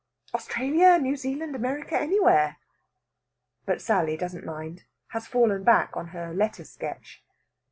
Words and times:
"Australia 0.33 0.97
New 0.97 1.15
Zealand 1.15 1.55
America 1.55 1.95
anywhere!" 1.95 2.57
But 3.67 3.83
Sally 3.83 4.17
doesn't 4.17 4.43
mind 4.43 4.85
has 5.09 5.27
fallen 5.27 5.63
back 5.63 5.95
on 5.95 6.07
her 6.07 6.33
letter 6.33 6.63
sketch. 6.63 7.23